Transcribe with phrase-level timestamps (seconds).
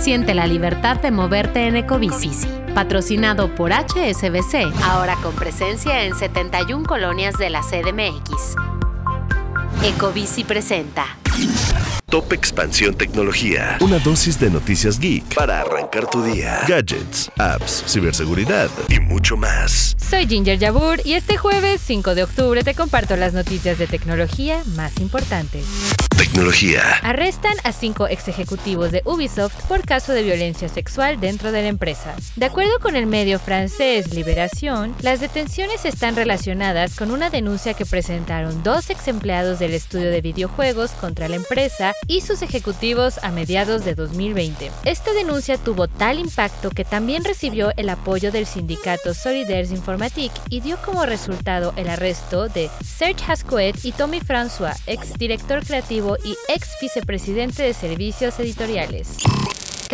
[0.00, 2.30] Siente la libertad de moverte en Ecobici.
[2.74, 8.56] Patrocinado por HSBC, ahora con presencia en 71 colonias de la CDMX.
[9.82, 11.06] Ecobici presenta.
[12.14, 13.76] Top Expansión Tecnología.
[13.80, 16.60] Una dosis de noticias geek para arrancar tu día.
[16.68, 19.96] Gadgets, apps, ciberseguridad y mucho más.
[19.98, 24.62] Soy Ginger Yabur y este jueves 5 de octubre te comparto las noticias de tecnología
[24.76, 25.66] más importantes.
[26.16, 26.82] Tecnología.
[27.02, 31.68] Arrestan a cinco ex ejecutivos de Ubisoft por caso de violencia sexual dentro de la
[31.68, 32.14] empresa.
[32.36, 37.84] De acuerdo con el medio francés Liberación, las detenciones están relacionadas con una denuncia que
[37.84, 43.30] presentaron dos ex empleados del estudio de videojuegos contra la empresa y sus ejecutivos a
[43.30, 44.70] mediados de 2020.
[44.84, 50.60] Esta denuncia tuvo tal impacto que también recibió el apoyo del sindicato Solidaires Informatique y
[50.60, 56.36] dio como resultado el arresto de Serge Hascoët y Tommy François, ex director creativo y
[56.48, 59.18] ex vicepresidente de servicios editoriales.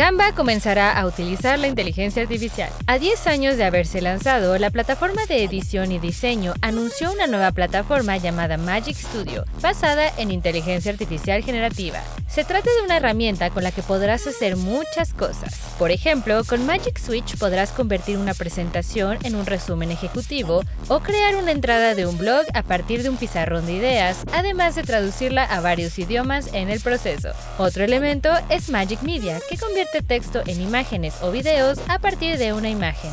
[0.01, 2.71] Canva comenzará a utilizar la inteligencia artificial.
[2.87, 7.51] A 10 años de haberse lanzado, la plataforma de edición y diseño anunció una nueva
[7.51, 12.01] plataforma llamada Magic Studio, basada en inteligencia artificial generativa.
[12.27, 15.53] Se trata de una herramienta con la que podrás hacer muchas cosas.
[15.77, 21.35] Por ejemplo, con Magic Switch podrás convertir una presentación en un resumen ejecutivo o crear
[21.35, 25.43] una entrada de un blog a partir de un pizarrón de ideas, además de traducirla
[25.43, 27.33] a varios idiomas en el proceso.
[27.59, 32.53] Otro elemento es Magic Media, que convierte texto en imágenes o videos a partir de
[32.53, 33.11] una imagen.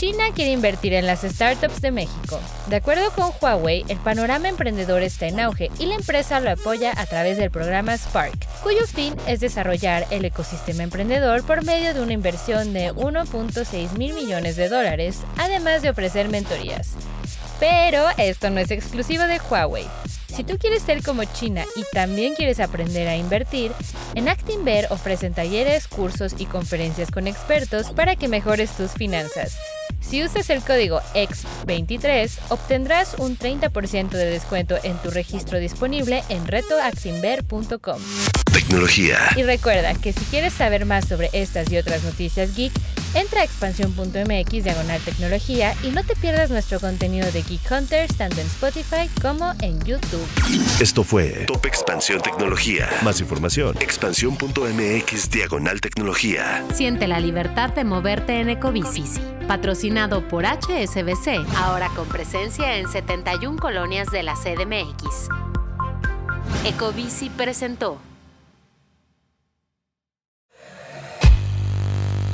[0.00, 2.40] China quiere invertir en las startups de México.
[2.68, 6.94] De acuerdo con Huawei, el panorama emprendedor está en auge y la empresa lo apoya
[6.96, 12.00] a través del programa Spark, cuyo fin es desarrollar el ecosistema emprendedor por medio de
[12.00, 16.92] una inversión de 1.6 mil millones de dólares, además de ofrecer mentorías.
[17.58, 19.86] Pero esto no es exclusivo de Huawei.
[20.40, 23.72] Si tú quieres ser como China y también quieres aprender a invertir,
[24.14, 29.58] en Actinver ofrecen talleres, cursos y conferencias con expertos para que mejores tus finanzas.
[30.00, 36.46] Si usas el código EX23, obtendrás un 30% de descuento en tu registro disponible en
[36.46, 38.00] retoactinver.com.
[38.52, 39.18] Tecnología.
[39.36, 42.72] Y recuerda que si quieres saber más sobre estas y otras noticias geek,
[43.14, 48.40] entra a expansión.mx diagonal tecnología y no te pierdas nuestro contenido de Geek Hunters tanto
[48.40, 50.26] en Spotify como en YouTube.
[50.80, 52.88] Esto fue Top Expansión Tecnología.
[53.02, 53.76] Más información.
[53.80, 56.64] Expansión.mx diagonal tecnología.
[56.72, 59.04] Siente la libertad de moverte en Ecobici.
[59.46, 65.28] Patrocinado por HSBC, ahora con presencia en 71 colonias de la CDMX.
[66.64, 67.98] Ecobici presentó.